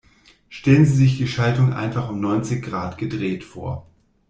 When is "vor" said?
3.43-3.85